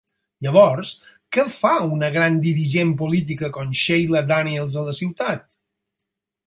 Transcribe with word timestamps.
Llavors 0.45 0.93
què 1.37 1.45
fa 1.57 1.73
una 1.97 2.09
gran 2.17 2.39
dirigent 2.47 2.97
política 3.03 3.51
com 3.59 3.77
Shiela 3.83 4.27
Daniels 4.35 4.83
a 4.85 4.89
la 4.89 5.01
ciutat? 5.03 5.61